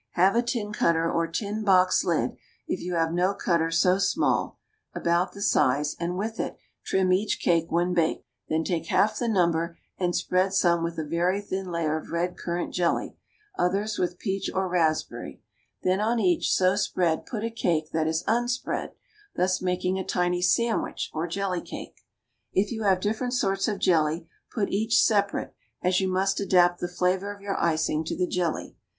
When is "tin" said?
0.41-0.73, 1.27-1.63